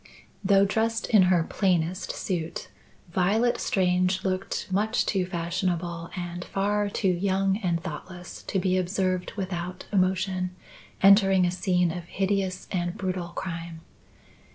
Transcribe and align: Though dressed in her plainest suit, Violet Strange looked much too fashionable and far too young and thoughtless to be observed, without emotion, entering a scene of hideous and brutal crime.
Though 0.43 0.65
dressed 0.65 1.05
in 1.11 1.21
her 1.29 1.43
plainest 1.43 2.11
suit, 2.13 2.69
Violet 3.13 3.59
Strange 3.59 4.25
looked 4.25 4.67
much 4.71 5.05
too 5.05 5.27
fashionable 5.27 6.09
and 6.17 6.43
far 6.43 6.89
too 6.89 7.07
young 7.11 7.57
and 7.57 7.79
thoughtless 7.83 8.41
to 8.47 8.57
be 8.57 8.77
observed, 8.79 9.33
without 9.33 9.85
emotion, 9.93 10.55
entering 11.03 11.45
a 11.45 11.51
scene 11.51 11.91
of 11.91 12.05
hideous 12.05 12.67
and 12.71 12.97
brutal 12.97 13.27
crime. 13.27 13.81